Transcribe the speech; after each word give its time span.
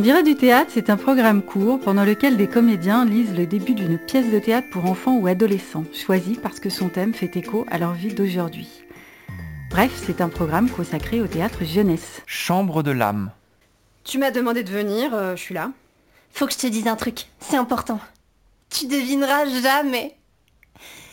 On 0.00 0.02
dirait 0.02 0.22
du 0.22 0.34
théâtre, 0.34 0.70
c'est 0.72 0.88
un 0.88 0.96
programme 0.96 1.42
court 1.42 1.78
pendant 1.78 2.06
lequel 2.06 2.38
des 2.38 2.46
comédiens 2.46 3.04
lisent 3.04 3.36
le 3.36 3.44
début 3.44 3.74
d'une 3.74 3.98
pièce 3.98 4.30
de 4.32 4.38
théâtre 4.38 4.70
pour 4.70 4.86
enfants 4.86 5.18
ou 5.18 5.26
adolescents, 5.26 5.84
choisie 5.92 6.38
parce 6.42 6.58
que 6.58 6.70
son 6.70 6.88
thème 6.88 7.12
fait 7.12 7.36
écho 7.36 7.66
à 7.70 7.76
leur 7.76 7.92
vie 7.92 8.14
d'aujourd'hui. 8.14 8.66
Bref, 9.68 9.92
c'est 10.06 10.22
un 10.22 10.30
programme 10.30 10.70
consacré 10.70 11.20
au 11.20 11.26
théâtre 11.26 11.64
jeunesse. 11.66 12.22
Chambre 12.24 12.82
de 12.82 12.92
l'âme. 12.92 13.30
Tu 14.04 14.16
m'as 14.16 14.30
demandé 14.30 14.62
de 14.62 14.70
venir, 14.70 15.12
euh, 15.12 15.36
je 15.36 15.42
suis 15.42 15.54
là. 15.54 15.70
Faut 16.32 16.46
que 16.46 16.54
je 16.54 16.58
te 16.60 16.66
dise 16.66 16.88
un 16.88 16.96
truc, 16.96 17.26
c'est 17.38 17.58
important. 17.58 18.00
Tu 18.70 18.86
devineras 18.86 19.44
jamais. 19.60 20.16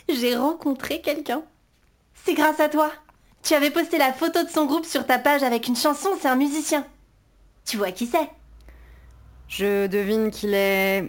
J'ai 0.08 0.38
rencontré 0.38 1.02
quelqu'un. 1.02 1.42
C'est 2.24 2.36
grâce 2.36 2.62
à 2.62 2.70
toi. 2.70 2.90
Tu 3.44 3.54
avais 3.54 3.70
posté 3.70 3.98
la 3.98 4.14
photo 4.14 4.46
de 4.46 4.50
son 4.50 4.66
groupe 4.66 4.86
sur 4.86 5.06
ta 5.06 5.20
page 5.20 5.44
avec 5.44 5.68
une 5.68 5.76
chanson, 5.76 6.12
c'est 6.22 6.30
un 6.30 6.38
musicien. 6.38 6.86
Tu 7.66 7.76
vois 7.76 7.92
qui 7.92 8.08
c'est? 8.08 8.30
Je 9.48 9.88
devine 9.88 10.29
qu'il 10.29 10.54
est 10.54 11.05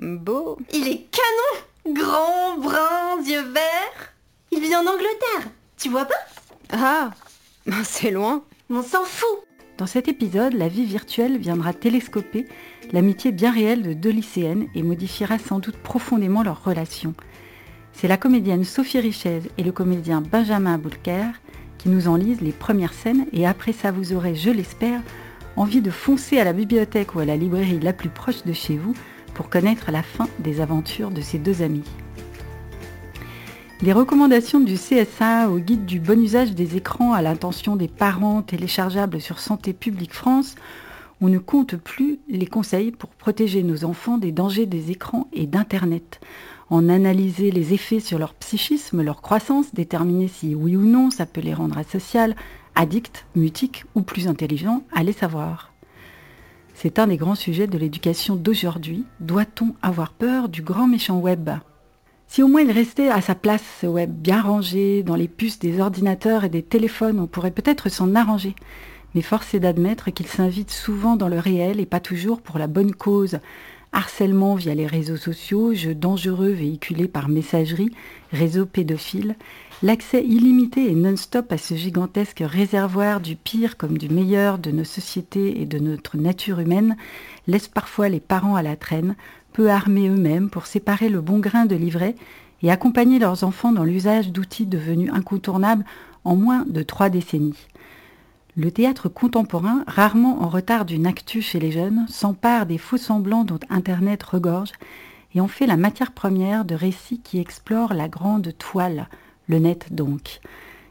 beau. 0.00 0.58
Il 0.72 0.88
est 0.88 1.06
canon 1.10 1.94
Grand, 1.94 2.58
brun, 2.58 3.22
yeux 3.24 3.44
verts. 3.52 4.14
Il 4.50 4.60
vit 4.60 4.74
en 4.74 4.80
Angleterre. 4.80 5.50
Tu 5.76 5.88
vois 5.88 6.06
pas? 6.06 6.14
Ah, 6.72 7.10
c'est 7.84 8.10
loin. 8.10 8.42
On 8.70 8.82
s'en 8.82 9.04
fout. 9.04 9.46
Dans 9.78 9.86
cet 9.86 10.08
épisode, 10.08 10.54
la 10.54 10.68
vie 10.68 10.84
virtuelle 10.84 11.38
viendra 11.38 11.72
télescoper 11.72 12.46
l'amitié 12.92 13.30
bien 13.30 13.52
réelle 13.52 13.82
de 13.82 13.92
deux 13.92 14.10
lycéennes 14.10 14.68
et 14.74 14.82
modifiera 14.82 15.38
sans 15.38 15.58
doute 15.58 15.76
profondément 15.76 16.42
leur 16.42 16.64
relation. 16.64 17.14
C'est 17.92 18.08
la 18.08 18.16
comédienne 18.16 18.64
Sophie 18.64 19.00
Richez 19.00 19.42
et 19.58 19.62
le 19.62 19.72
comédien 19.72 20.20
Benjamin 20.20 20.78
Boulker 20.78 21.26
qui 21.78 21.88
nous 21.88 22.08
en 22.08 22.16
lisent 22.16 22.40
les 22.40 22.52
premières 22.52 22.94
scènes 22.94 23.26
et 23.32 23.46
après 23.46 23.72
ça 23.72 23.92
vous 23.92 24.12
aurez, 24.12 24.34
je 24.34 24.50
l'espère, 24.50 25.00
envie 25.56 25.80
de 25.80 25.90
foncer 25.90 26.38
à 26.38 26.44
la 26.44 26.52
bibliothèque 26.52 27.14
ou 27.14 27.20
à 27.20 27.24
la 27.24 27.36
librairie 27.36 27.80
la 27.80 27.92
plus 27.92 28.10
proche 28.10 28.44
de 28.44 28.52
chez 28.52 28.76
vous 28.76 28.94
pour 29.34 29.48
connaître 29.48 29.90
la 29.90 30.02
fin 30.02 30.28
des 30.38 30.60
aventures 30.60 31.10
de 31.10 31.20
ces 31.20 31.38
deux 31.38 31.62
amis. 31.62 31.84
Les 33.82 33.92
recommandations 33.92 34.60
du 34.60 34.74
CSA 34.74 35.50
au 35.50 35.58
guide 35.58 35.84
du 35.84 36.00
bon 36.00 36.22
usage 36.22 36.54
des 36.54 36.76
écrans 36.76 37.12
à 37.12 37.20
l'intention 37.20 37.76
des 37.76 37.88
parents 37.88 38.40
téléchargeables 38.40 39.20
sur 39.20 39.38
Santé 39.38 39.74
publique 39.74 40.14
France, 40.14 40.54
on 41.20 41.28
ne 41.28 41.38
compte 41.38 41.76
plus 41.76 42.18
les 42.28 42.46
conseils 42.46 42.90
pour 42.90 43.10
protéger 43.10 43.62
nos 43.62 43.84
enfants 43.84 44.18
des 44.18 44.32
dangers 44.32 44.66
des 44.66 44.90
écrans 44.90 45.28
et 45.32 45.46
d'Internet. 45.46 46.20
En 46.68 46.88
analyser 46.88 47.50
les 47.50 47.74
effets 47.74 48.00
sur 48.00 48.18
leur 48.18 48.34
psychisme, 48.34 49.02
leur 49.02 49.22
croissance, 49.22 49.72
déterminer 49.72 50.28
si 50.28 50.54
oui 50.54 50.76
ou 50.76 50.82
non 50.82 51.10
ça 51.10 51.26
peut 51.26 51.40
les 51.40 51.54
rendre 51.54 51.78
asociales, 51.78 52.34
addicts, 52.76 53.26
mutiques 53.34 53.84
ou 53.96 54.02
plus 54.02 54.28
intelligents, 54.28 54.84
allez 54.94 55.12
savoir. 55.12 55.72
C'est 56.74 56.98
un 56.98 57.06
des 57.06 57.16
grands 57.16 57.34
sujets 57.34 57.66
de 57.66 57.78
l'éducation 57.78 58.36
d'aujourd'hui. 58.36 59.06
Doit-on 59.18 59.74
avoir 59.82 60.12
peur 60.12 60.48
du 60.48 60.62
grand 60.62 60.86
méchant 60.86 61.18
web? 61.18 61.50
Si 62.28 62.42
au 62.42 62.48
moins 62.48 62.60
il 62.60 62.70
restait 62.70 63.08
à 63.08 63.20
sa 63.20 63.34
place 63.34 63.62
ce 63.80 63.86
web 63.86 64.10
bien 64.10 64.42
rangé 64.42 65.02
dans 65.02 65.16
les 65.16 65.28
puces 65.28 65.58
des 65.58 65.80
ordinateurs 65.80 66.44
et 66.44 66.48
des 66.48 66.62
téléphones, 66.62 67.18
on 67.18 67.26
pourrait 67.26 67.50
peut-être 67.50 67.88
s'en 67.88 68.14
arranger. 68.14 68.54
Mais 69.14 69.22
force 69.22 69.54
est 69.54 69.60
d'admettre 69.60 70.10
qu'il 70.10 70.26
s'invite 70.26 70.70
souvent 70.70 71.16
dans 71.16 71.28
le 71.28 71.38
réel 71.38 71.80
et 71.80 71.86
pas 71.86 72.00
toujours 72.00 72.42
pour 72.42 72.58
la 72.58 72.66
bonne 72.66 72.94
cause. 72.94 73.38
Harcèlement 73.96 74.56
via 74.56 74.74
les 74.74 74.86
réseaux 74.86 75.16
sociaux, 75.16 75.72
jeux 75.72 75.94
dangereux 75.94 76.50
véhiculés 76.50 77.08
par 77.08 77.30
messagerie, 77.30 77.90
réseaux 78.30 78.66
pédophiles, 78.66 79.36
l'accès 79.82 80.22
illimité 80.22 80.90
et 80.90 80.94
non-stop 80.94 81.50
à 81.50 81.56
ce 81.56 81.76
gigantesque 81.76 82.44
réservoir 82.46 83.22
du 83.22 83.36
pire 83.36 83.78
comme 83.78 83.96
du 83.96 84.10
meilleur 84.10 84.58
de 84.58 84.70
nos 84.70 84.84
sociétés 84.84 85.62
et 85.62 85.64
de 85.64 85.78
notre 85.78 86.18
nature 86.18 86.60
humaine 86.60 86.98
laisse 87.46 87.68
parfois 87.68 88.10
les 88.10 88.20
parents 88.20 88.54
à 88.54 88.62
la 88.62 88.76
traîne, 88.76 89.16
peu 89.54 89.70
armés 89.70 90.10
eux-mêmes 90.10 90.50
pour 90.50 90.66
séparer 90.66 91.08
le 91.08 91.22
bon 91.22 91.38
grain 91.38 91.64
de 91.64 91.74
l'ivraie 91.74 92.16
et 92.62 92.70
accompagner 92.70 93.18
leurs 93.18 93.44
enfants 93.44 93.72
dans 93.72 93.84
l'usage 93.84 94.30
d'outils 94.30 94.66
devenus 94.66 95.10
incontournables 95.10 95.86
en 96.24 96.36
moins 96.36 96.66
de 96.68 96.82
trois 96.82 97.08
décennies. 97.08 97.66
Le 98.58 98.70
théâtre 98.70 99.10
contemporain, 99.10 99.84
rarement 99.86 100.42
en 100.42 100.48
retard 100.48 100.86
d'une 100.86 101.06
actu 101.06 101.42
chez 101.42 101.60
les 101.60 101.70
jeunes, 101.70 102.06
s'empare 102.08 102.64
des 102.64 102.78
faux 102.78 102.96
semblants 102.96 103.44
dont 103.44 103.60
Internet 103.68 104.22
regorge 104.22 104.72
et 105.34 105.42
en 105.42 105.46
fait 105.46 105.66
la 105.66 105.76
matière 105.76 106.12
première 106.12 106.64
de 106.64 106.74
récits 106.74 107.20
qui 107.22 107.38
explorent 107.38 107.92
la 107.92 108.08
grande 108.08 108.56
toile, 108.56 109.08
le 109.46 109.58
net 109.58 109.92
donc. 109.92 110.40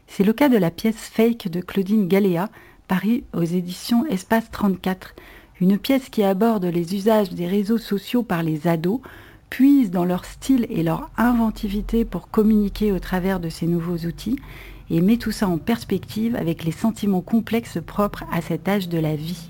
C'est 0.06 0.22
le 0.22 0.32
cas 0.32 0.48
de 0.48 0.56
la 0.56 0.70
pièce 0.70 0.94
Fake 0.96 1.48
de 1.48 1.60
Claudine 1.60 2.06
Galéa, 2.06 2.50
parue 2.86 3.24
aux 3.34 3.42
éditions 3.42 4.06
Espace 4.06 4.48
34, 4.52 5.16
une 5.60 5.76
pièce 5.76 6.08
qui 6.08 6.22
aborde 6.22 6.66
les 6.66 6.94
usages 6.94 7.30
des 7.30 7.48
réseaux 7.48 7.78
sociaux 7.78 8.22
par 8.22 8.44
les 8.44 8.68
ados, 8.68 9.00
puise 9.50 9.90
dans 9.90 10.04
leur 10.04 10.24
style 10.24 10.68
et 10.70 10.84
leur 10.84 11.10
inventivité 11.16 12.04
pour 12.04 12.30
communiquer 12.30 12.92
au 12.92 13.00
travers 13.00 13.40
de 13.40 13.48
ces 13.48 13.66
nouveaux 13.66 14.06
outils, 14.06 14.38
et 14.90 15.00
met 15.00 15.16
tout 15.16 15.32
ça 15.32 15.48
en 15.48 15.58
perspective 15.58 16.36
avec 16.36 16.64
les 16.64 16.72
sentiments 16.72 17.20
complexes 17.20 17.78
propres 17.84 18.24
à 18.32 18.40
cet 18.40 18.68
âge 18.68 18.88
de 18.88 18.98
la 18.98 19.16
vie. 19.16 19.48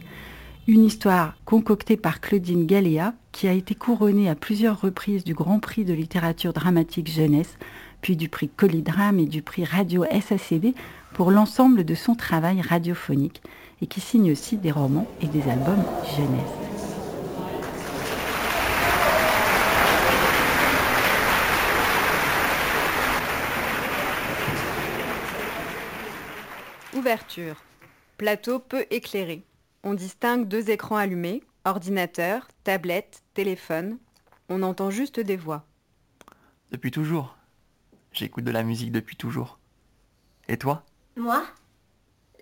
Une 0.68 0.84
histoire 0.84 1.36
concoctée 1.44 1.96
par 1.96 2.20
Claudine 2.20 2.66
Galéa, 2.66 3.14
qui 3.30 3.46
a 3.46 3.52
été 3.52 3.74
couronnée 3.74 4.28
à 4.28 4.34
plusieurs 4.34 4.80
reprises 4.80 5.22
du 5.22 5.34
Grand 5.34 5.60
Prix 5.60 5.84
de 5.84 5.94
littérature 5.94 6.52
dramatique 6.52 7.10
jeunesse, 7.10 7.56
puis 8.00 8.16
du 8.16 8.28
prix 8.28 8.48
Colidram 8.48 9.18
et 9.18 9.26
du 9.26 9.42
prix 9.42 9.64
Radio 9.64 10.04
SACD 10.04 10.74
pour 11.14 11.30
l'ensemble 11.30 11.84
de 11.84 11.94
son 11.94 12.14
travail 12.14 12.60
radiophonique 12.60 13.42
et 13.80 13.86
qui 13.86 14.00
signe 14.00 14.32
aussi 14.32 14.56
des 14.56 14.72
romans 14.72 15.06
et 15.20 15.26
des 15.26 15.42
albums 15.42 15.84
jeunesse. 16.16 16.75
Ouverture. 27.06 27.62
Plateau 28.18 28.58
peu 28.58 28.84
éclairé. 28.90 29.44
On 29.84 29.94
distingue 29.94 30.48
deux 30.48 30.70
écrans 30.70 30.96
allumés, 30.96 31.44
ordinateur, 31.64 32.48
tablette, 32.64 33.22
téléphone. 33.32 33.98
On 34.48 34.64
entend 34.64 34.90
juste 34.90 35.20
des 35.20 35.36
voix. 35.36 35.64
Depuis 36.72 36.90
toujours. 36.90 37.36
J'écoute 38.10 38.42
de 38.42 38.50
la 38.50 38.64
musique 38.64 38.90
depuis 38.90 39.14
toujours. 39.14 39.60
Et 40.48 40.56
toi? 40.56 40.84
Moi? 41.16 41.46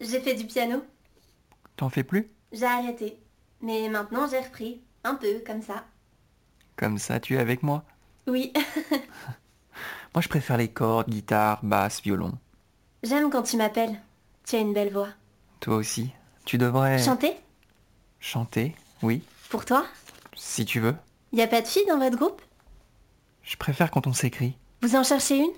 J'ai 0.00 0.18
fait 0.20 0.32
du 0.32 0.46
piano. 0.46 0.82
T'en 1.76 1.90
fais 1.90 2.02
plus? 2.02 2.30
J'ai 2.50 2.64
arrêté. 2.64 3.18
Mais 3.60 3.90
maintenant 3.90 4.26
j'ai 4.30 4.40
repris. 4.40 4.80
Un 5.04 5.16
peu, 5.16 5.42
comme 5.46 5.60
ça. 5.60 5.84
Comme 6.76 6.96
ça, 6.96 7.20
tu 7.20 7.34
es 7.34 7.38
avec 7.38 7.62
moi? 7.62 7.84
Oui. 8.26 8.50
Moi, 10.14 10.22
je 10.22 10.28
préfère 10.30 10.56
les 10.56 10.68
cordes, 10.68 11.10
guitare, 11.10 11.62
basse, 11.62 12.00
violon. 12.00 12.32
J'aime 13.02 13.28
quand 13.28 13.42
tu 13.42 13.58
m'appelles. 13.58 14.00
Tu 14.46 14.56
as 14.56 14.60
une 14.60 14.74
belle 14.74 14.92
voix. 14.92 15.08
Toi 15.60 15.76
aussi. 15.76 16.10
Tu 16.44 16.58
devrais... 16.58 17.02
Chanter? 17.02 17.34
Chanter, 18.20 18.74
oui. 19.02 19.22
Pour 19.48 19.64
toi? 19.64 19.86
Si 20.36 20.64
tu 20.64 20.80
veux. 20.80 20.94
Y 21.32 21.42
a 21.42 21.46
pas 21.46 21.62
de 21.62 21.66
fille 21.66 21.86
dans 21.86 21.98
votre 21.98 22.16
groupe? 22.16 22.42
Je 23.42 23.56
préfère 23.56 23.90
quand 23.90 24.06
on 24.06 24.12
s'écrit. 24.12 24.56
Vous 24.82 24.96
en 24.96 25.02
cherchez 25.02 25.38
une? 25.38 25.52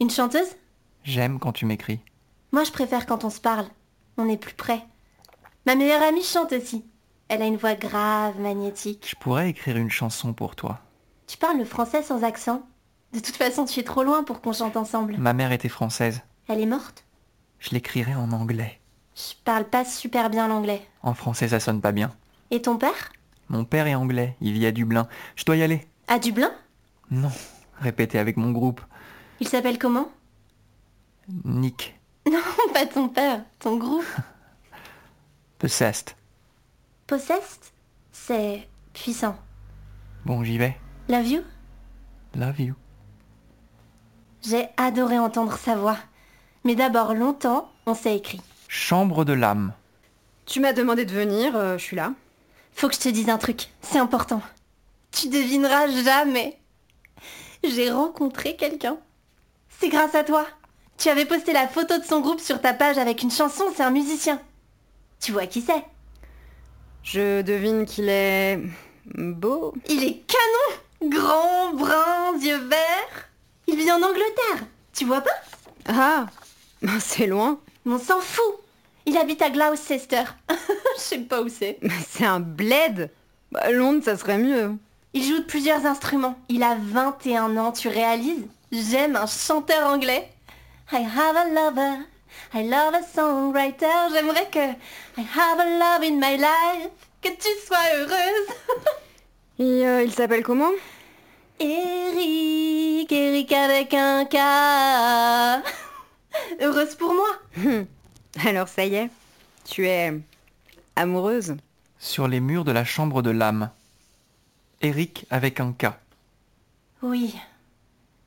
Une 0.00 0.10
chanteuse? 0.10 0.56
J'aime 1.02 1.40
quand 1.40 1.52
tu 1.52 1.66
m'écris. 1.66 2.00
Moi 2.52 2.64
je 2.64 2.70
préfère 2.70 3.06
quand 3.06 3.24
on 3.24 3.30
se 3.30 3.40
parle. 3.40 3.66
On 4.16 4.28
est 4.28 4.36
plus 4.36 4.54
près. 4.54 4.84
Ma 5.66 5.74
meilleure 5.74 6.02
amie 6.02 6.22
chante 6.22 6.52
aussi. 6.52 6.84
Elle 7.28 7.42
a 7.42 7.46
une 7.46 7.56
voix 7.56 7.74
grave, 7.74 8.38
magnétique. 8.40 9.06
Je 9.08 9.16
pourrais 9.16 9.50
écrire 9.50 9.76
une 9.76 9.90
chanson 9.90 10.32
pour 10.32 10.56
toi. 10.56 10.80
Tu 11.26 11.36
parles 11.36 11.58
le 11.58 11.64
français 11.64 12.02
sans 12.02 12.22
accent? 12.22 12.62
De 13.12 13.20
toute 13.20 13.36
façon, 13.36 13.64
tu 13.64 13.80
es 13.80 13.84
trop 13.84 14.02
loin 14.02 14.22
pour 14.22 14.40
qu'on 14.40 14.52
chante 14.52 14.76
ensemble. 14.76 15.16
Ma 15.18 15.32
mère 15.32 15.52
était 15.52 15.68
française. 15.68 16.22
Elle 16.46 16.60
est 16.60 16.66
morte? 16.66 17.04
Je 17.60 17.70
l'écrirais 17.70 18.14
en 18.14 18.32
anglais. 18.32 18.80
Je 19.14 19.34
parle 19.44 19.64
pas 19.64 19.84
super 19.84 20.30
bien 20.30 20.48
l'anglais. 20.48 20.86
En 21.02 21.14
français, 21.14 21.48
ça 21.48 21.60
sonne 21.60 21.80
pas 21.80 21.92
bien. 21.92 22.14
Et 22.50 22.62
ton 22.62 22.76
père? 22.78 23.12
Mon 23.48 23.64
père 23.64 23.86
est 23.86 23.94
anglais. 23.94 24.36
Il 24.40 24.52
vit 24.52 24.66
à 24.66 24.72
Dublin. 24.72 25.08
Je 25.36 25.44
dois 25.44 25.56
y 25.56 25.62
aller. 25.62 25.86
À 26.06 26.18
Dublin? 26.18 26.52
Non. 27.10 27.32
Répéter 27.80 28.18
avec 28.18 28.36
mon 28.36 28.52
groupe. 28.52 28.80
Il 29.40 29.48
s'appelle 29.48 29.78
comment? 29.78 30.08
Nick. 31.44 31.94
Non, 32.30 32.42
pas 32.74 32.84
ton 32.84 33.08
père, 33.08 33.42
ton 33.58 33.78
groupe. 33.78 34.04
Possessed. 35.58 36.14
Possessed? 37.06 37.72
C'est 38.12 38.68
puissant. 38.92 39.34
Bon, 40.26 40.44
j'y 40.44 40.58
vais. 40.58 40.76
Love 41.08 41.26
you? 41.26 41.40
Love 42.34 42.60
you. 42.60 42.74
J'ai 44.42 44.68
adoré 44.76 45.18
entendre 45.18 45.56
sa 45.56 45.74
voix. 45.76 45.96
Mais 46.64 46.74
d'abord, 46.74 47.14
longtemps, 47.14 47.70
on 47.86 47.94
s'est 47.94 48.16
écrit. 48.16 48.40
Chambre 48.68 49.24
de 49.24 49.32
l'âme. 49.32 49.72
Tu 50.46 50.60
m'as 50.60 50.72
demandé 50.72 51.04
de 51.04 51.12
venir, 51.12 51.56
euh, 51.56 51.78
je 51.78 51.82
suis 51.84 51.96
là. 51.96 52.12
Faut 52.72 52.88
que 52.88 52.94
je 52.94 53.00
te 53.00 53.08
dise 53.08 53.28
un 53.28 53.38
truc, 53.38 53.68
c'est 53.80 53.98
important. 53.98 54.40
Tu 55.10 55.28
devineras 55.28 55.88
jamais. 55.88 56.58
J'ai 57.64 57.90
rencontré 57.90 58.56
quelqu'un. 58.56 58.98
C'est 59.80 59.88
grâce 59.88 60.14
à 60.14 60.24
toi. 60.24 60.46
Tu 60.96 61.08
avais 61.08 61.24
posté 61.24 61.52
la 61.52 61.68
photo 61.68 61.98
de 61.98 62.04
son 62.04 62.20
groupe 62.20 62.40
sur 62.40 62.60
ta 62.60 62.74
page 62.74 62.98
avec 62.98 63.22
une 63.22 63.30
chanson, 63.30 63.64
c'est 63.74 63.82
un 63.82 63.90
musicien. 63.90 64.40
Tu 65.20 65.32
vois 65.32 65.46
qui 65.46 65.60
c'est? 65.60 65.84
Je 67.02 67.42
devine 67.42 67.86
qu'il 67.86 68.08
est 68.08 68.60
beau. 69.14 69.74
Il 69.88 70.04
est 70.04 70.22
canon 70.26 70.78
Grand, 71.10 71.74
brun, 71.74 72.36
yeux 72.40 72.58
verts. 72.58 73.28
Il 73.68 73.76
vit 73.76 73.90
en 73.90 74.02
Angleterre. 74.02 74.66
Tu 74.92 75.04
vois 75.04 75.20
pas? 75.20 75.30
Ah, 75.88 76.26
c'est 77.00 77.26
loin. 77.26 77.58
On 77.86 77.98
s'en 77.98 78.20
fout. 78.20 78.60
Il 79.06 79.16
habite 79.16 79.40
à 79.42 79.50
Gloucester. 79.50 80.24
Je 80.96 81.00
sais 81.00 81.18
pas 81.18 81.40
où 81.42 81.48
c'est. 81.48 81.78
C'est 82.08 82.26
un 82.26 82.40
bled. 82.40 83.10
Bah, 83.50 83.70
Londres, 83.70 84.02
ça 84.04 84.16
serait 84.16 84.38
mieux. 84.38 84.72
Il 85.14 85.24
joue 85.24 85.38
de 85.38 85.44
plusieurs 85.44 85.86
instruments. 85.86 86.38
Il 86.48 86.62
a 86.62 86.76
21 86.78 87.56
ans, 87.56 87.72
tu 87.72 87.88
réalises? 87.88 88.46
J'aime 88.70 89.16
un 89.16 89.26
chanteur 89.26 89.86
anglais. 89.88 90.30
I 90.92 90.96
have 91.04 91.36
a 91.36 91.48
lover. 91.48 92.04
I 92.54 92.68
love 92.68 92.94
a 92.94 93.02
songwriter. 93.02 93.86
J'aimerais 94.12 94.48
que 94.50 94.58
I 94.58 95.26
have 95.34 95.58
a 95.58 95.64
love 95.64 96.02
in 96.02 96.16
my 96.16 96.36
life. 96.36 96.90
Que 97.22 97.30
tu 97.30 97.48
sois 97.66 97.78
heureuse. 97.96 98.48
Et 99.58 99.86
euh, 99.86 100.02
il 100.04 100.12
s'appelle 100.12 100.42
comment? 100.42 100.70
Eric, 101.58 103.10
Eric 103.10 103.52
avec 103.52 103.94
un 103.94 104.24
K. 104.26 104.36
Heureuse 106.68 106.96
pour 106.96 107.14
moi. 107.14 107.28
Alors 108.46 108.68
ça 108.68 108.84
y 108.84 108.94
est, 108.94 109.10
tu 109.64 109.86
es 109.86 110.12
amoureuse. 110.96 111.56
Sur 111.98 112.28
les 112.28 112.40
murs 112.40 112.64
de 112.64 112.72
la 112.72 112.84
chambre 112.84 113.22
de 113.22 113.30
l'âme. 113.30 113.70
Eric 114.82 115.24
avec 115.30 115.60
un 115.60 115.72
K. 115.72 115.86
Oui. 117.00 117.34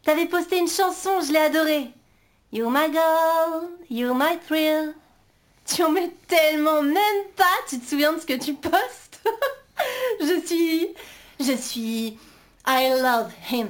T'avais 0.01 0.25
posté 0.25 0.57
une 0.57 0.67
chanson, 0.67 1.21
je 1.21 1.31
l'ai 1.31 1.39
adorée. 1.39 1.91
You're 2.51 2.71
my 2.71 2.91
girl, 2.91 3.69
you're 3.91 4.15
my 4.15 4.39
thrill. 4.47 4.95
Tu 5.67 5.83
en 5.83 5.91
mets 5.91 6.11
tellement 6.27 6.81
même 6.81 7.25
pas, 7.35 7.45
tu 7.69 7.79
te 7.79 7.87
souviens 7.87 8.13
de 8.13 8.19
ce 8.21 8.25
que 8.25 8.43
tu 8.43 8.55
postes 8.55 9.21
Je 10.19 10.41
suis... 10.47 10.87
Je 11.39 11.55
suis... 11.55 12.17
I 12.65 12.89
love 12.89 13.31
him. 13.51 13.69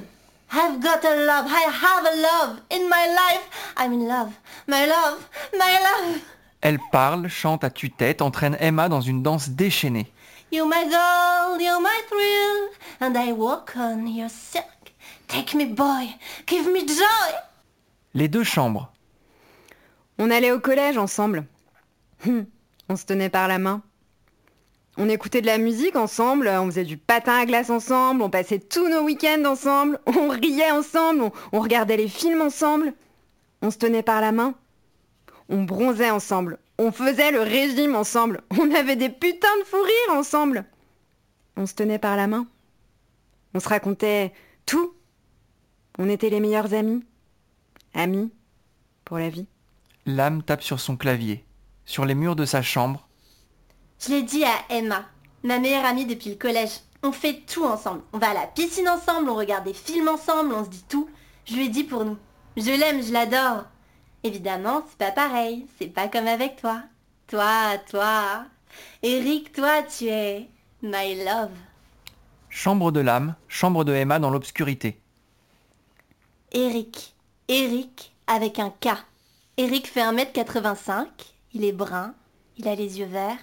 I've 0.50 0.80
got 0.82 1.04
a 1.04 1.14
love, 1.26 1.46
I 1.46 1.60
have 1.60 2.06
a 2.06 2.16
love. 2.16 2.60
In 2.70 2.88
my 2.88 3.06
life, 3.06 3.72
I'm 3.76 3.92
in 3.92 4.08
love. 4.08 4.32
My 4.68 4.86
love, 4.86 5.18
my 5.52 5.58
love. 5.58 6.18
Elle 6.60 6.78
parle, 6.92 7.28
chante 7.28 7.64
à 7.64 7.70
tue-tête, 7.70 8.22
entraîne 8.22 8.56
Emma 8.60 8.88
dans 8.88 9.00
une 9.00 9.22
danse 9.22 9.50
déchaînée. 9.50 10.12
You're 10.52 10.66
my 10.68 10.88
girl, 10.88 11.60
you're 11.60 11.80
my 11.80 11.88
thrill. 12.08 12.68
And 13.00 13.14
I 13.16 13.32
walk 13.32 13.72
on 13.76 14.06
your 14.06 14.28
silk. 14.30 14.64
Take 15.26 15.56
me 15.56 15.64
boy, 15.64 16.08
give 16.46 16.66
me 16.70 16.86
joy. 16.86 17.34
Les 18.14 18.28
deux 18.28 18.44
chambres. 18.44 18.92
On 20.18 20.30
allait 20.30 20.52
au 20.52 20.60
collège 20.60 20.98
ensemble. 20.98 21.46
Hum, 22.26 22.46
On 22.88 22.96
se 22.96 23.06
tenait 23.06 23.30
par 23.30 23.48
la 23.48 23.58
main. 23.58 23.82
On 24.98 25.08
écoutait 25.08 25.40
de 25.40 25.46
la 25.46 25.56
musique 25.58 25.96
ensemble, 25.96 26.48
on 26.48 26.66
faisait 26.66 26.84
du 26.84 26.98
patin 26.98 27.38
à 27.38 27.46
glace 27.46 27.70
ensemble, 27.70 28.22
on 28.22 28.28
passait 28.28 28.58
tous 28.58 28.88
nos 28.88 29.00
week-ends 29.00 29.46
ensemble, 29.46 29.98
on 30.06 30.28
riait 30.28 30.70
ensemble, 30.70 31.22
on, 31.22 31.32
on 31.52 31.60
regardait 31.60 31.96
les 31.96 32.08
films 32.08 32.42
ensemble. 32.42 32.92
On 33.62 33.70
se 33.70 33.78
tenait 33.78 34.02
par 34.02 34.20
la 34.20 34.32
main. 34.32 34.54
On 35.48 35.62
bronzait 35.62 36.10
ensemble. 36.10 36.58
On 36.78 36.90
faisait 36.92 37.30
le 37.30 37.40
régime 37.40 37.94
ensemble. 37.94 38.42
On 38.58 38.70
avait 38.74 38.96
des 38.96 39.08
putains 39.08 39.56
de 39.60 39.64
fous 39.64 39.82
rires 39.82 40.18
ensemble. 40.18 40.64
On 41.56 41.66
se 41.66 41.74
tenait 41.74 41.98
par 41.98 42.16
la 42.16 42.26
main. 42.26 42.46
On 43.54 43.60
se 43.60 43.68
racontait 43.68 44.32
tout. 44.66 44.92
On 45.98 46.08
était 46.08 46.30
les 46.30 46.40
meilleurs 46.40 46.74
amis. 46.74 47.04
Amis 47.94 48.32
pour 49.04 49.18
la 49.18 49.28
vie. 49.28 49.46
L'âme 50.06 50.42
tape 50.42 50.62
sur 50.62 50.80
son 50.80 50.96
clavier. 50.96 51.44
Sur 51.84 52.04
les 52.04 52.14
murs 52.14 52.36
de 52.36 52.44
sa 52.44 52.62
chambre, 52.62 53.08
Je 53.98 54.10
l'ai 54.10 54.22
dit 54.22 54.44
à 54.44 54.54
Emma, 54.70 55.04
ma 55.42 55.58
meilleure 55.58 55.84
amie 55.84 56.06
depuis 56.06 56.30
le 56.30 56.36
collège. 56.36 56.80
On 57.02 57.12
fait 57.12 57.42
tout 57.46 57.64
ensemble. 57.64 58.02
On 58.12 58.18
va 58.18 58.30
à 58.30 58.34
la 58.34 58.46
piscine 58.46 58.88
ensemble, 58.88 59.28
on 59.28 59.34
regarde 59.34 59.64
des 59.64 59.74
films 59.74 60.08
ensemble, 60.08 60.54
on 60.54 60.64
se 60.64 60.70
dit 60.70 60.84
tout. 60.88 61.08
Je 61.44 61.54
lui 61.54 61.66
ai 61.66 61.68
dit 61.68 61.84
pour 61.84 62.04
nous. 62.04 62.16
Je 62.56 62.70
l'aime, 62.70 63.02
je 63.02 63.12
l'adore. 63.12 63.64
Évidemment, 64.24 64.84
c'est 64.88 64.98
pas 64.98 65.10
pareil. 65.10 65.66
C'est 65.78 65.86
pas 65.86 66.08
comme 66.08 66.26
avec 66.26 66.56
toi. 66.56 66.82
Toi, 67.26 67.78
toi. 67.90 68.44
Eric, 69.02 69.52
toi, 69.52 69.82
tu 69.82 70.06
es 70.06 70.48
my 70.82 71.24
love. 71.24 71.50
chambre 72.50 72.92
de 72.92 73.00
l'âme, 73.00 73.34
chambre 73.48 73.84
de 73.84 73.94
Emma 73.94 74.18
dans 74.18 74.30
l'obscurité. 74.30 75.00
Eric. 76.52 77.14
Eric 77.48 78.14
avec 78.26 78.58
un 78.58 78.70
K. 78.70 78.88
Eric 79.56 79.88
fait 79.88 80.02
1m85. 80.02 81.06
Il 81.54 81.64
est 81.64 81.72
brun. 81.72 82.14
Il 82.58 82.68
a 82.68 82.74
les 82.74 82.98
yeux 82.98 83.06
verts. 83.06 83.38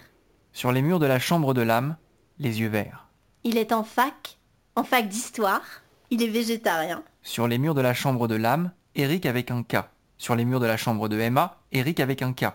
Sur 0.53 0.71
les 0.71 0.81
murs 0.83 0.99
de 0.99 1.05
la 1.07 1.19
chambre 1.19 1.53
de 1.53 1.61
l'âme, 1.61 1.97
les 2.37 2.59
yeux 2.59 2.69
verts. 2.69 3.07
Il 3.43 3.57
est 3.57 3.71
en 3.71 3.83
fac. 3.83 4.37
En 4.75 4.83
fac 4.83 5.07
d'histoire. 5.07 5.63
Il 6.11 6.21
est 6.23 6.27
végétarien. 6.27 7.03
Sur 7.23 7.47
les 7.47 7.57
murs 7.57 7.75
de 7.75 7.81
la 7.81 7.93
chambre 7.93 8.27
de 8.27 8.35
l'âme, 8.35 8.71
Eric 8.95 9.25
avec 9.25 9.51
un 9.51 9.63
K. 9.63 9.77
Sur 10.17 10.35
les 10.35 10.45
murs 10.45 10.59
de 10.59 10.65
la 10.65 10.77
chambre 10.77 11.07
de 11.07 11.19
Emma, 11.19 11.57
Eric 11.71 11.99
avec 11.99 12.21
un 12.21 12.33
K. 12.33 12.45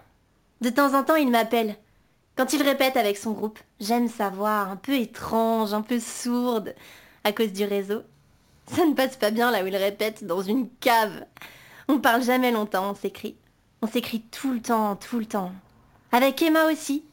De 0.60 0.70
temps 0.70 0.94
en 0.94 1.04
temps, 1.04 1.16
il 1.16 1.30
m'appelle. 1.30 1.76
Quand 2.36 2.52
il 2.52 2.62
répète 2.62 2.96
avec 2.96 3.16
son 3.16 3.32
groupe, 3.32 3.58
j'aime 3.80 4.08
sa 4.08 4.30
voix 4.30 4.60
un 4.60 4.76
peu 4.76 4.94
étrange, 4.94 5.72
un 5.72 5.82
peu 5.82 6.00
sourde, 6.00 6.74
à 7.22 7.32
cause 7.32 7.52
du 7.52 7.64
réseau. 7.64 8.02
Ça 8.66 8.84
ne 8.84 8.94
passe 8.94 9.16
pas 9.16 9.30
bien 9.30 9.50
là 9.50 9.62
où 9.62 9.66
il 9.66 9.76
répète, 9.76 10.24
dans 10.24 10.42
une 10.42 10.68
cave. 10.80 11.24
On 11.88 11.98
parle 11.98 12.22
jamais 12.22 12.50
longtemps, 12.50 12.90
on 12.90 12.94
s'écrit. 12.94 13.36
On 13.82 13.86
s'écrit 13.86 14.20
tout 14.20 14.52
le 14.52 14.60
temps, 14.60 14.96
tout 14.96 15.18
le 15.18 15.26
temps. 15.26 15.52
Avec 16.12 16.42
Emma 16.42 16.64
aussi. 16.64 17.04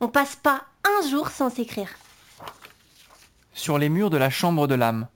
On 0.00 0.08
passe 0.08 0.36
pas 0.36 0.64
un 0.84 1.08
jour 1.08 1.30
sans 1.30 1.48
s'écrire. 1.48 1.88
Sur 3.54 3.78
les 3.78 3.88
murs 3.88 4.10
de 4.10 4.18
la 4.18 4.28
chambre 4.28 4.66
de 4.66 4.74
l'âme. 4.74 5.08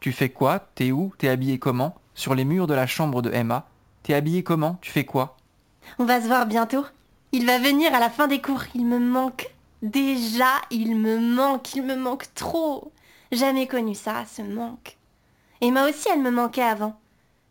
Tu 0.00 0.12
fais 0.12 0.28
quoi? 0.28 0.58
T'es 0.74 0.92
où? 0.92 1.14
T'es 1.16 1.28
habillé 1.28 1.58
comment? 1.58 1.96
Sur 2.16 2.34
les 2.34 2.46
murs 2.46 2.66
de 2.66 2.72
la 2.72 2.86
chambre 2.86 3.20
de 3.20 3.30
Emma. 3.30 3.68
T'es 4.02 4.14
habillé 4.14 4.42
comment? 4.42 4.78
Tu 4.80 4.90
fais 4.90 5.04
quoi? 5.04 5.36
On 5.98 6.06
va 6.06 6.22
se 6.22 6.26
voir 6.26 6.46
bientôt. 6.46 6.84
Il 7.32 7.44
va 7.44 7.58
venir 7.58 7.94
à 7.94 8.00
la 8.00 8.08
fin 8.08 8.26
des 8.26 8.40
cours. 8.40 8.62
Il 8.74 8.86
me 8.86 8.98
manque. 8.98 9.50
Déjà, 9.82 10.50
il 10.70 10.96
me 10.96 11.18
manque. 11.18 11.74
Il 11.74 11.82
me 11.82 11.94
manque 11.94 12.32
trop. 12.34 12.90
Jamais 13.32 13.66
connu 13.66 13.94
ça, 13.94 14.24
ce 14.34 14.40
manque. 14.40 14.96
Emma 15.60 15.86
aussi, 15.86 16.08
elle 16.10 16.22
me 16.22 16.30
manquait 16.30 16.62
avant. 16.62 16.98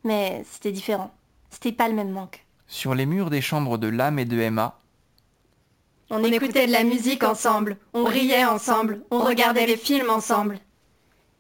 Mais 0.04 0.44
c'était 0.50 0.72
différent. 0.72 1.14
C'était 1.52 1.72
pas 1.72 1.88
le 1.88 1.94
même 1.94 2.12
manque. 2.12 2.44
Sur 2.66 2.96
les 2.96 3.06
murs 3.06 3.30
des 3.30 3.42
chambres 3.42 3.78
de 3.78 3.88
l'âme 3.88 4.18
et 4.18 4.26
de 4.26 4.40
Emma, 4.40 4.80
On, 6.10 6.24
écoutait 6.24 6.66
de 6.66 6.72
la 6.72 6.84
musique 6.84 7.24
ensemble. 7.24 7.78
On 7.94 8.04
riait 8.04 8.46
ensemble. 8.46 9.04
On 9.12 9.20
regardait 9.20 9.68
les 9.68 9.78
films 9.78 10.10
ensemble. 10.10 10.58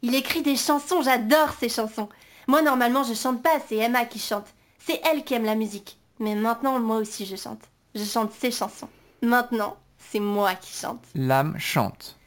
Il 0.03 0.13
écrit 0.13 0.43
des 0.43 0.55
chansons. 0.55 1.01
J'adore 1.01 1.53
ces 1.59 1.69
chansons. 1.69 2.09
Moi, 2.47 2.61
normalement, 2.61 3.03
je 3.03 3.13
chante 3.13 3.41
pas. 3.41 3.59
C'est 3.67 3.77
Emma 3.77 4.05
qui 4.05 4.19
chante. 4.19 4.47
C'est 4.79 5.01
elle 5.09 5.23
qui 5.23 5.33
aime 5.33 5.45
la 5.45 5.55
musique. 5.55 5.97
Mais 6.19 6.35
maintenant, 6.35 6.79
moi 6.79 6.97
aussi, 6.97 7.25
je 7.25 7.35
chante. 7.35 7.61
Je 7.93 8.03
chante 8.03 8.31
ses 8.33 8.51
chansons. 8.51 8.89
Maintenant, 9.21 9.77
c'est 9.97 10.19
moi 10.19 10.53
qui 10.55 10.73
chante. 10.73 11.03
l'âme 11.15 11.55
chante. 11.57 12.17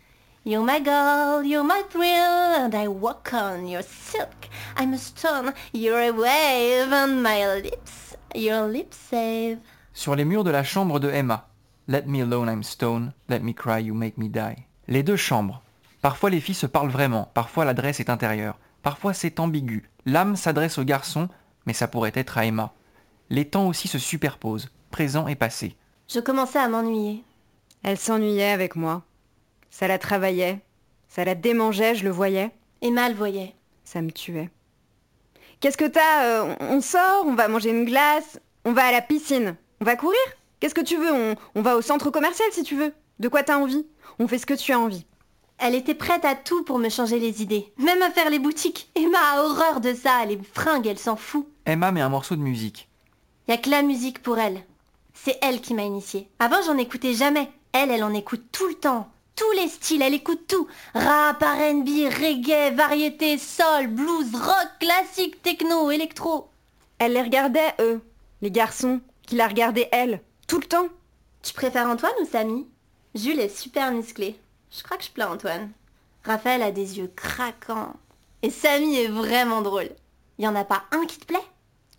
You're 0.44 0.64
my 0.64 0.80
girl, 0.82 1.44
you're 1.44 1.64
my 1.64 1.82
thrill, 1.90 2.64
and 2.64 2.70
I 2.74 2.88
walk 2.88 3.30
on 3.34 3.66
your 3.66 3.82
silk. 3.82 4.48
I'm 4.78 4.94
a 4.94 4.96
stone, 4.96 5.52
you're 5.74 5.98
a 6.00 6.10
wave 6.10 6.90
on 6.90 7.20
my 7.22 7.60
lips. 7.60 8.16
Your 8.34 8.66
lips 8.66 8.96
save. 9.10 9.58
Sur 9.92 10.14
les 10.16 10.24
murs 10.24 10.44
de 10.44 10.50
la 10.50 10.64
chambre 10.64 11.00
de 11.00 11.10
Emma. 11.10 11.48
Let 11.86 12.02
me 12.06 12.22
alone, 12.22 12.48
I'm 12.48 12.62
stone. 12.62 13.12
Let 13.28 13.40
me 13.40 13.52
cry, 13.54 13.80
you 13.80 13.94
make 13.94 14.16
me 14.16 14.28
die. 14.28 14.64
Les 14.86 15.02
deux 15.02 15.16
chambres. 15.16 15.60
Parfois 16.00 16.30
les 16.30 16.40
filles 16.40 16.54
se 16.54 16.66
parlent 16.66 16.90
vraiment, 16.90 17.30
parfois 17.34 17.64
l'adresse 17.64 18.00
est 18.00 18.08
intérieure, 18.10 18.58
parfois 18.82 19.12
c'est 19.12 19.40
ambigu. 19.40 19.90
L'âme 20.08 20.36
s'adresse 20.36 20.78
au 20.78 20.84
garçon, 20.84 21.28
mais 21.66 21.74
ça 21.74 21.86
pourrait 21.86 22.12
être 22.14 22.38
à 22.38 22.46
Emma. 22.46 22.72
Les 23.28 23.44
temps 23.44 23.68
aussi 23.68 23.88
se 23.88 23.98
superposent, 23.98 24.70
présent 24.90 25.28
et 25.28 25.34
passé. 25.34 25.76
Je 26.08 26.18
commençais 26.18 26.58
à 26.58 26.66
m'ennuyer. 26.66 27.22
Elle 27.82 27.98
s'ennuyait 27.98 28.52
avec 28.52 28.74
moi. 28.74 29.02
Ça 29.68 29.86
la 29.86 29.98
travaillait. 29.98 30.60
Ça 31.08 31.26
la 31.26 31.34
démangeait, 31.34 31.94
je 31.94 32.04
le 32.04 32.10
voyais. 32.10 32.52
Emma 32.80 33.10
le 33.10 33.14
voyait. 33.14 33.54
Ça 33.84 34.00
me 34.00 34.10
tuait. 34.10 34.48
Qu'est-ce 35.60 35.76
que 35.76 35.84
t'as 35.84 36.24
euh, 36.24 36.54
On 36.60 36.80
sort, 36.80 37.26
on 37.26 37.34
va 37.34 37.48
manger 37.48 37.68
une 37.68 37.84
glace, 37.84 38.40
on 38.64 38.72
va 38.72 38.86
à 38.86 38.92
la 38.92 39.02
piscine, 39.02 39.56
on 39.82 39.84
va 39.84 39.96
courir? 39.96 40.18
Qu'est-ce 40.58 40.74
que 40.74 40.80
tu 40.80 40.96
veux? 40.96 41.12
On, 41.12 41.34
on 41.54 41.60
va 41.60 41.76
au 41.76 41.82
centre 41.82 42.10
commercial 42.10 42.48
si 42.52 42.62
tu 42.62 42.76
veux. 42.76 42.94
De 43.18 43.28
quoi 43.28 43.42
t'as 43.42 43.58
envie? 43.58 43.86
On 44.18 44.26
fait 44.26 44.38
ce 44.38 44.46
que 44.46 44.54
tu 44.54 44.72
as 44.72 44.80
envie. 44.80 45.04
Elle 45.58 45.74
était 45.74 45.94
prête 45.94 46.24
à 46.24 46.36
tout 46.36 46.62
pour 46.62 46.78
me 46.78 46.88
changer 46.88 47.18
les 47.18 47.42
idées. 47.42 47.72
Même 47.78 48.00
à 48.02 48.10
faire 48.10 48.30
les 48.30 48.38
boutiques. 48.38 48.90
Emma 48.94 49.18
a 49.18 49.42
horreur 49.42 49.80
de 49.80 49.92
ça. 49.92 50.24
Les 50.24 50.38
fringues, 50.54 50.86
elle 50.86 50.98
s'en 50.98 51.16
fout. 51.16 51.48
Emma 51.66 51.90
met 51.90 52.00
un 52.00 52.08
morceau 52.08 52.36
de 52.36 52.40
musique. 52.40 52.88
Y 53.48 53.52
a 53.52 53.56
que 53.56 53.70
la 53.70 53.82
musique 53.82 54.22
pour 54.22 54.38
elle. 54.38 54.62
C'est 55.14 55.38
elle 55.42 55.60
qui 55.60 55.74
m'a 55.74 55.82
initiée. 55.82 56.28
Avant, 56.38 56.62
j'en 56.64 56.78
écoutais 56.78 57.14
jamais. 57.14 57.50
Elle, 57.72 57.90
elle 57.90 58.04
en 58.04 58.14
écoute 58.14 58.44
tout 58.52 58.68
le 58.68 58.74
temps. 58.74 59.08
Tous 59.34 59.50
les 59.52 59.68
styles, 59.68 60.02
elle 60.02 60.14
écoute 60.14 60.46
tout. 60.46 60.68
Rap, 60.94 61.42
R&B, 61.42 61.88
reggae, 62.06 62.74
variété, 62.74 63.36
soul, 63.36 63.88
blues, 63.88 64.34
rock, 64.34 64.68
classique, 64.80 65.42
techno, 65.42 65.90
électro. 65.90 66.48
Elle 66.98 67.12
les 67.12 67.22
regardait, 67.22 67.74
eux, 67.80 68.00
les 68.42 68.50
garçons, 68.50 69.00
qui 69.22 69.36
la 69.36 69.48
regardaient, 69.48 69.88
elle, 69.92 70.22
tout 70.46 70.58
le 70.58 70.66
temps. 70.66 70.88
Tu 71.42 71.52
préfères 71.52 71.88
Antoine 71.88 72.12
ou 72.20 72.26
Samy? 72.26 72.66
Jules 73.14 73.40
est 73.40 73.56
super 73.56 73.92
musclé. 73.92 74.36
Je 74.70 74.82
crois 74.82 74.96
que 74.96 75.04
je 75.04 75.10
plains 75.10 75.30
Antoine. 75.30 75.70
Raphaël 76.24 76.62
a 76.62 76.70
des 76.70 76.98
yeux 76.98 77.10
craquants. 77.14 77.94
Et 78.42 78.50
Samy 78.50 78.96
est 78.96 79.08
vraiment 79.08 79.62
drôle. 79.62 79.90
Y 80.38 80.46
en 80.46 80.54
a 80.54 80.64
pas 80.64 80.84
un 80.92 81.04
qui 81.06 81.18
te 81.18 81.26
plaît? 81.26 81.38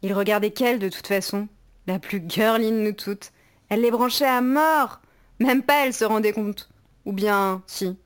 Il 0.01 0.13
regardait 0.13 0.51
qu'elle 0.51 0.79
de 0.79 0.89
toute 0.89 1.07
façon. 1.07 1.47
La 1.87 1.99
plus 1.99 2.23
girly 2.27 2.71
de 2.71 2.77
nous 2.77 2.93
toutes. 2.93 3.31
Elle 3.69 3.81
les 3.81 3.91
branchait 3.91 4.25
à 4.25 4.41
mort. 4.41 5.01
Même 5.39 5.63
pas 5.63 5.85
elle 5.85 5.93
se 5.93 6.05
rendait 6.05 6.33
compte. 6.33 6.69
Ou 7.05 7.11
bien, 7.11 7.63
si. 7.65 7.97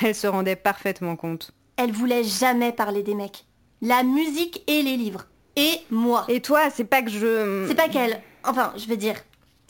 Elle 0.00 0.14
se 0.14 0.26
rendait 0.26 0.56
parfaitement 0.56 1.16
compte. 1.16 1.52
Elle 1.76 1.92
voulait 1.92 2.24
jamais 2.24 2.72
parler 2.72 3.02
des 3.02 3.14
mecs. 3.14 3.46
La 3.82 4.02
musique 4.02 4.62
et 4.66 4.82
les 4.82 4.96
livres. 4.96 5.26
Et 5.56 5.80
moi. 5.90 6.24
Et 6.28 6.40
toi, 6.40 6.70
c'est 6.70 6.84
pas 6.84 7.02
que 7.02 7.10
je... 7.10 7.66
C'est 7.68 7.74
pas 7.74 7.88
qu'elle. 7.88 8.22
Enfin, 8.44 8.72
je 8.76 8.86
veux 8.86 8.96
dire, 8.96 9.16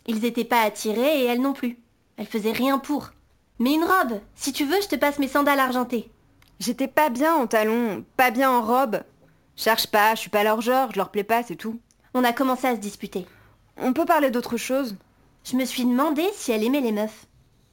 ils 0.07 0.25
étaient 0.25 0.45
pas 0.45 0.63
attirés 0.63 1.23
et 1.23 1.25
elle 1.25 1.41
non 1.41 1.55
plus. 1.55 1.79
Elle 2.17 2.27
faisait 2.27 2.53
rien 2.53 2.79
pour. 2.79 3.11
Mais 3.59 3.75
une 3.75 3.85
robe, 3.85 4.21
si 4.35 4.53
tu 4.53 4.65
veux, 4.65 4.81
je 4.81 4.89
te 4.89 4.97
passe 4.97 5.19
mes 5.19 5.29
sandales 5.29 5.59
argentées. 5.59 6.11
J'étais 6.61 6.89
pas 6.89 7.09
bien 7.09 7.35
en 7.35 7.47
talons, 7.47 8.05
pas 8.17 8.31
bien 8.31 8.51
en 8.51 8.63
robe. 8.63 9.01
Cherche 9.57 9.87
pas, 9.89 10.15
je 10.15 10.21
suis 10.21 10.31
pas 10.31 10.45
leur 10.45 10.61
genre, 10.61 10.91
je 10.93 10.99
leur 10.99 11.11
plais 11.11 11.25
pas, 11.25 11.43
c'est 11.43 11.57
tout. 11.57 11.81
On 12.15 12.25
a 12.25 12.33
commencé 12.33 12.67
à 12.67 12.75
se 12.77 12.81
disputer. 12.81 13.27
On 13.77 13.93
peut 13.93 14.05
parler 14.05 14.31
d'autre 14.31 14.57
chose 14.57 14.97
Je 15.45 15.57
me 15.57 15.65
suis 15.65 15.85
demandé 15.85 16.23
si 16.35 16.53
elle 16.53 16.65
aimait 16.65 16.81
les 16.81 16.93
meufs. 16.93 17.27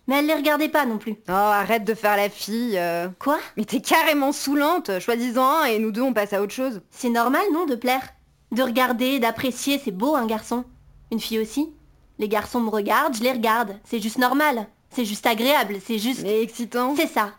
Mais 0.07 0.19
elle 0.19 0.27
les 0.27 0.35
regardait 0.35 0.69
pas 0.69 0.85
non 0.85 0.99
plus. 0.99 1.13
Oh, 1.27 1.31
arrête 1.31 1.83
de 1.83 1.95
faire 1.95 2.15
la 2.15 2.29
fille. 2.29 2.77
euh. 2.77 3.09
Quoi? 3.17 3.39
Mais 3.57 3.65
t'es 3.65 3.81
carrément 3.81 4.31
saoulante. 4.31 4.99
Choisis-en 4.99 5.61
un 5.61 5.65
et 5.65 5.79
nous 5.79 5.91
deux 5.91 6.01
on 6.01 6.13
passe 6.13 6.33
à 6.33 6.41
autre 6.43 6.53
chose. 6.53 6.81
C'est 6.91 7.09
normal, 7.09 7.41
non, 7.53 7.65
de 7.65 7.75
plaire? 7.75 8.09
De 8.51 8.61
regarder, 8.61 9.19
d'apprécier, 9.19 9.79
c'est 9.83 9.91
beau 9.91 10.15
un 10.15 10.27
garçon. 10.27 10.63
Une 11.11 11.19
fille 11.19 11.39
aussi. 11.39 11.73
Les 12.19 12.29
garçons 12.29 12.61
me 12.61 12.69
regardent, 12.69 13.15
je 13.15 13.23
les 13.23 13.31
regarde. 13.31 13.77
C'est 13.83 13.99
juste 13.99 14.19
normal. 14.19 14.67
C'est 14.95 15.03
juste 15.03 15.25
agréable, 15.25 15.79
c'est 15.85 15.99
juste... 15.99 16.23
Mais 16.23 16.41
excitant. 16.41 16.95
C'est 16.95 17.07
ça. 17.07 17.33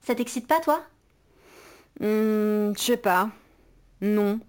Ça 0.00 0.14
t'excite 0.14 0.46
pas, 0.46 0.58
toi? 0.60 0.82
Hmm, 2.00 2.72
je 2.74 2.78
sais 2.78 2.96
pas. 2.96 3.28
Non. 4.00 4.40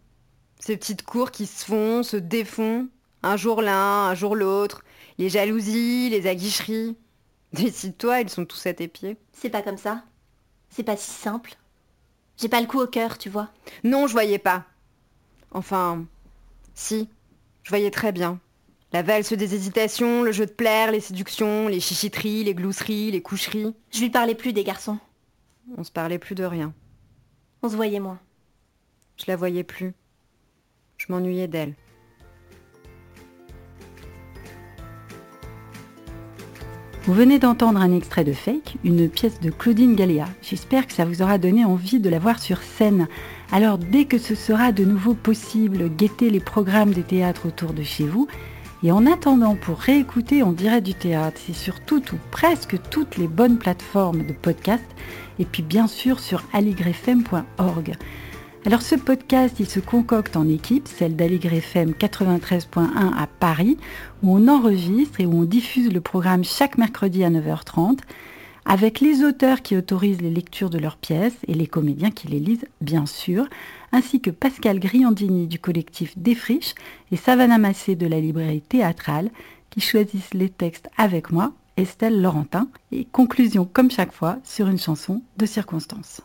Ces 0.57 0.77
petites 0.77 1.03
cours 1.03 1.31
qui 1.31 1.45
se 1.45 1.65
font, 1.65 2.01
se 2.01 2.15
défont. 2.15 2.87
Un 3.23 3.35
jour 3.35 3.61
l'un, 3.61 4.07
un 4.07 4.15
jour 4.15 4.37
l'autre. 4.37 4.85
Les 5.17 5.27
jalousies, 5.27 6.09
les 6.09 6.27
aguicheries. 6.27 6.95
Décide-toi, 7.53 8.21
ils 8.21 8.29
sont 8.29 8.45
tous 8.45 8.65
à 8.67 8.73
tes 8.73 8.87
pieds. 8.87 9.17
C'est 9.33 9.49
pas 9.49 9.61
comme 9.61 9.77
ça. 9.77 10.05
C'est 10.69 10.83
pas 10.83 10.95
si 10.95 11.11
simple. 11.11 11.55
J'ai 12.37 12.47
pas 12.47 12.61
le 12.61 12.67
coup 12.67 12.79
au 12.79 12.87
cœur, 12.87 13.17
tu 13.17 13.29
vois. 13.29 13.49
Non, 13.83 14.07
je 14.07 14.13
voyais 14.13 14.39
pas. 14.39 14.63
Enfin, 15.51 16.05
si, 16.73 17.09
je 17.63 17.69
voyais 17.69 17.91
très 17.91 18.13
bien. 18.13 18.39
La 18.93 19.03
valse 19.03 19.31
des 19.31 19.55
hésitations, 19.55 20.21
le 20.21 20.33
jeu 20.33 20.45
de 20.45 20.51
plaire, 20.51 20.91
les 20.91 20.99
séductions, 20.99 21.69
les 21.69 21.79
chichiteries, 21.79 22.43
les 22.43 22.53
glousseries, 22.53 23.11
les 23.11 23.21
coucheries. 23.21 23.73
Je 23.89 24.01
lui 24.01 24.09
parlais 24.09 24.35
plus 24.35 24.51
des 24.51 24.65
garçons. 24.65 24.99
On 25.77 25.85
se 25.85 25.91
parlait 25.91 26.19
plus 26.19 26.35
de 26.35 26.43
rien. 26.43 26.73
On 27.61 27.69
se 27.69 27.77
voyait 27.77 28.01
moins. 28.01 28.19
Je 29.15 29.23
la 29.27 29.37
voyais 29.37 29.63
plus. 29.63 29.93
Je 30.97 31.05
m'ennuyais 31.07 31.47
d'elle. 31.47 31.73
Vous 37.03 37.13
venez 37.13 37.39
d'entendre 37.39 37.79
un 37.79 37.95
extrait 37.95 38.25
de 38.25 38.33
Fake, 38.33 38.75
une 38.83 39.09
pièce 39.09 39.39
de 39.39 39.51
Claudine 39.51 39.95
Gallia. 39.95 40.27
J'espère 40.41 40.85
que 40.85 40.93
ça 40.93 41.05
vous 41.05 41.21
aura 41.21 41.37
donné 41.37 41.63
envie 41.63 42.01
de 42.01 42.09
la 42.09 42.19
voir 42.19 42.39
sur 42.39 42.61
scène. 42.61 43.07
Alors 43.53 43.77
dès 43.77 44.03
que 44.03 44.17
ce 44.17 44.35
sera 44.35 44.73
de 44.73 44.83
nouveau 44.83 45.13
possible, 45.13 45.89
guettez 45.89 46.29
les 46.29 46.41
programmes 46.41 46.93
des 46.93 47.03
théâtres 47.03 47.47
autour 47.47 47.73
de 47.73 47.83
chez 47.83 48.05
vous. 48.05 48.27
Et 48.83 48.91
en 48.91 49.05
attendant, 49.05 49.55
pour 49.55 49.77
réécouter 49.77 50.41
en 50.41 50.53
direct 50.53 50.85
du 50.85 50.95
théâtre, 50.95 51.39
c'est 51.45 51.53
sur 51.53 51.79
toutes 51.81 52.13
ou 52.13 52.17
presque 52.31 52.77
toutes 52.89 53.17
les 53.17 53.27
bonnes 53.27 53.59
plateformes 53.59 54.25
de 54.25 54.33
podcast 54.33 54.83
et 55.37 55.45
puis 55.45 55.61
bien 55.61 55.85
sûr 55.85 56.19
sur 56.19 56.43
aligrefm.org. 56.51 57.95
Alors 58.65 58.81
ce 58.81 58.95
podcast, 58.95 59.59
il 59.59 59.67
se 59.67 59.79
concocte 59.79 60.35
en 60.35 60.47
équipe, 60.47 60.87
celle 60.87 61.15
d'Aligre 61.15 61.53
FM 61.53 61.91
93.1 61.91 62.87
à 62.95 63.27
Paris, 63.27 63.77
où 64.23 64.35
on 64.35 64.47
enregistre 64.47 65.19
et 65.19 65.25
où 65.25 65.33
on 65.33 65.43
diffuse 65.43 65.91
le 65.91 66.01
programme 66.01 66.43
chaque 66.43 66.77
mercredi 66.77 67.23
à 67.23 67.29
9h30, 67.29 67.99
avec 68.65 68.99
les 68.99 69.23
auteurs 69.23 69.63
qui 69.63 69.75
autorisent 69.75 70.21
les 70.21 70.29
lectures 70.29 70.69
de 70.69 70.77
leurs 70.77 70.97
pièces 70.97 71.37
et 71.47 71.55
les 71.55 71.65
comédiens 71.65 72.11
qui 72.11 72.27
les 72.27 72.39
lisent, 72.39 72.67
bien 72.81 73.07
sûr, 73.07 73.47
ainsi 73.91 74.21
que 74.21 74.29
Pascal 74.29 74.79
Griandini 74.79 75.47
du 75.47 75.59
collectif 75.59 76.17
Défriche 76.17 76.75
et 77.11 77.17
Savannah 77.17 77.57
Massé 77.57 77.95
de 77.95 78.07
la 78.07 78.19
librairie 78.19 78.61
théâtrale, 78.61 79.29
qui 79.69 79.81
choisissent 79.81 80.33
les 80.33 80.49
textes 80.49 80.89
avec 80.97 81.31
moi, 81.31 81.53
Estelle 81.77 82.21
Laurentin, 82.21 82.67
et 82.91 83.05
conclusion 83.05 83.67
comme 83.71 83.89
chaque 83.89 84.11
fois 84.11 84.37
sur 84.43 84.67
une 84.67 84.79
chanson 84.79 85.21
de 85.37 85.45
circonstance. 85.45 86.21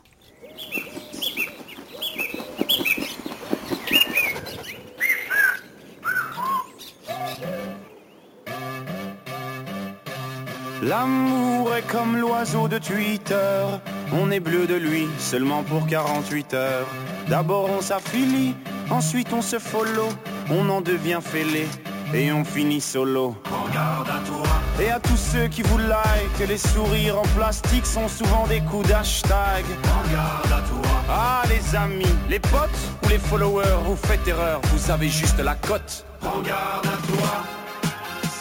L'amour 10.82 11.74
est 11.74 11.86
comme 11.88 12.16
l'oiseau 12.16 12.68
de 12.68 12.78
Twitter, 12.78 13.64
on 14.12 14.30
est 14.30 14.40
bleu 14.40 14.66
de 14.66 14.74
lui 14.74 15.06
seulement 15.18 15.62
pour 15.62 15.86
48 15.86 16.54
heures. 16.54 16.86
D'abord 17.28 17.68
on 17.70 17.80
s'affilie, 17.80 18.54
ensuite 18.90 19.32
on 19.32 19.42
se 19.42 19.58
follow, 19.58 20.08
on 20.50 20.68
en 20.68 20.80
devient 20.80 21.20
fêlé 21.22 21.66
et 22.14 22.32
on 22.32 22.44
finit 22.44 22.80
solo. 22.80 23.34
Regarde 23.44 24.08
à 24.08 24.20
toi. 24.26 24.46
Et 24.80 24.90
à 24.90 25.00
tous 25.00 25.16
ceux 25.16 25.48
qui 25.48 25.62
vous 25.62 25.78
like, 25.78 26.48
les 26.48 26.58
sourires 26.58 27.18
en 27.18 27.26
plastique 27.36 27.86
sont 27.86 28.08
souvent 28.08 28.46
des 28.46 28.60
coups 28.60 28.88
d'hashtag. 28.88 29.64
Regarde 30.04 30.52
à 30.52 30.68
toi. 30.68 30.92
Ah 31.08 31.42
les 31.48 31.76
amis, 31.76 32.04
les 32.28 32.40
potes 32.40 32.70
ou 33.04 33.08
les 33.08 33.18
followers, 33.18 33.78
vous 33.84 33.96
faites 33.96 34.26
erreur, 34.28 34.60
vous 34.72 34.90
avez 34.90 35.08
juste 35.08 35.38
la 35.38 35.54
cote. 35.54 36.04
Regarde 36.20 36.86
à 36.86 37.06
toi, 37.06 37.44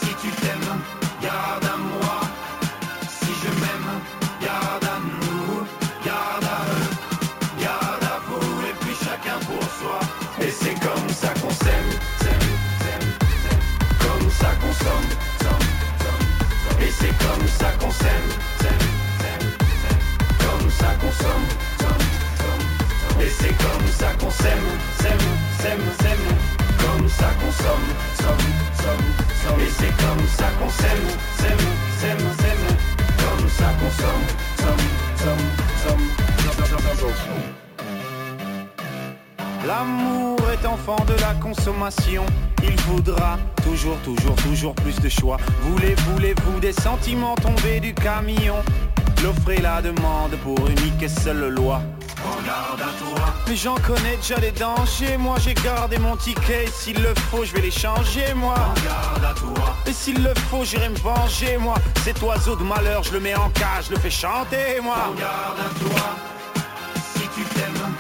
si 0.01 0.10
tu 0.22 0.29
t'aimes, 0.41 0.79
garde 1.22 1.64
c'est 29.77 29.95
comme 29.97 30.27
ça 30.27 30.49
qu'on 30.59 30.69
s'aime, 30.69 31.07
s'aime, 31.37 31.65
s'aime, 31.99 32.25
s'aime. 32.39 32.67
Comme 33.17 33.49
ça 33.49 33.69
qu'on 33.79 33.91
somme, 33.91 34.27
somme, 34.57 34.87
somme, 35.17 35.47
somme. 35.83 36.25
L'amour 39.67 40.37
est 40.51 40.65
enfant 40.65 41.03
de 41.07 41.13
la 41.21 41.33
consommation. 41.41 42.25
Il 42.63 42.79
voudra 42.81 43.37
toujours, 43.63 43.97
toujours, 44.03 44.35
toujours 44.35 44.75
plus 44.75 44.99
de 44.99 45.09
choix. 45.09 45.37
Voulez, 45.61 45.95
voulez-vous 46.09 46.59
des 46.59 46.73
sentiments 46.73 47.35
tombés 47.35 47.79
du 47.79 47.93
camion? 47.93 48.57
L'offre 49.23 49.51
et 49.51 49.61
la 49.61 49.81
demande 49.81 50.35
pour 50.43 50.57
unique 50.67 51.01
et 51.01 51.07
seule 51.07 51.49
loi. 51.49 51.81
Regarde 52.24 52.81
à 52.81 52.93
toi. 53.00 53.34
Mais 53.48 53.55
j'en 53.55 53.75
connais 53.75 54.17
déjà 54.17 54.36
les 54.36 54.51
dangers. 54.51 55.17
Moi 55.17 55.38
j'ai 55.39 55.53
gardé 55.53 55.98
mon 55.98 56.15
ticket. 56.15 56.67
S'il 56.74 57.01
le 57.01 57.13
faut, 57.29 57.43
je 57.43 57.53
vais 57.53 57.62
les 57.62 57.72
changer, 57.72 58.34
moi. 58.36 58.55
Regarde 58.75 59.24
à 59.24 59.34
toi. 59.39 59.75
Et 59.86 59.93
s'il 59.93 60.24
le 60.24 60.34
faut, 60.50 60.63
j'irai 60.63 60.89
me 60.89 60.98
venger, 60.98 61.57
moi. 61.57 61.75
Cet 62.03 62.22
oiseau 62.22 62.55
de 62.55 62.63
malheur, 62.63 63.03
je 63.03 63.13
le 63.13 63.19
mets 63.19 63.36
en 63.36 63.50
cage, 63.50 63.86
je 63.89 63.91
le 63.91 64.00
fais 64.00 64.10
chanter, 64.10 64.79
moi. 64.81 64.95
Regarde 65.15 65.60
à 65.60 65.79
toi. 65.79 66.15
Si 67.13 67.22
tu 67.36 67.43
t'aimes, 67.53 67.93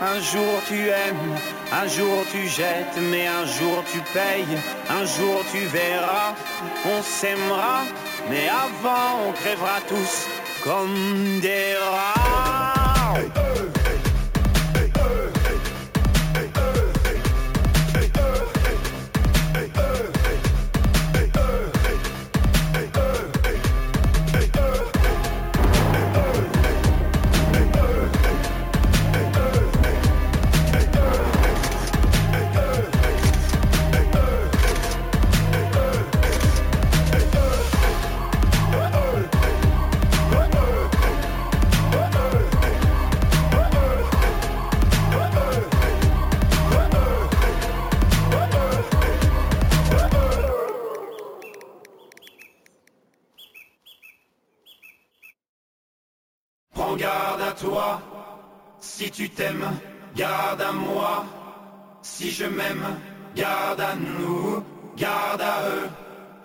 un 0.00 0.20
jour 0.20 0.60
tu 0.66 0.88
aimes, 0.88 1.36
un 1.72 1.86
jour 1.86 2.24
tu 2.32 2.48
jettes, 2.48 2.98
mais 3.10 3.26
un 3.26 3.46
jour 3.46 3.84
tu 3.92 3.98
payes, 4.12 4.58
un 4.88 5.04
jour 5.04 5.44
tu 5.52 5.58
verras, 5.66 6.34
on 6.84 7.02
s'aimera, 7.02 7.82
mais 8.28 8.48
avant 8.48 9.28
on 9.28 9.32
crèvera 9.32 9.80
tous 9.88 10.26
comme 10.64 11.40
des 11.40 11.74
rats. 11.76 12.79
Toi, 57.60 58.00
si 58.80 59.10
tu 59.10 59.28
t'aimes, 59.28 59.70
garde 60.16 60.62
à 60.62 60.72
moi. 60.72 61.24
Si 62.02 62.30
je 62.30 62.46
m'aime, 62.46 62.98
garde 63.36 63.80
à 63.80 63.94
nous, 63.94 64.64
garde 64.96 65.42
à 65.42 65.68
eux, 65.68 65.88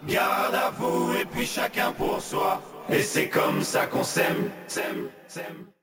garde 0.05 0.55
à 0.55 0.69
vous, 0.71 1.13
et 1.13 1.25
puis 1.25 1.45
chacun 1.45 1.91
pour 1.93 2.21
soi. 2.21 2.61
Et 2.89 3.01
c'est 3.01 3.29
comme 3.29 3.63
ça 3.63 3.87
qu'on 3.87 4.03
s'aime, 4.03 4.51
s'aime, 4.67 5.09
s'aime. 5.27 5.74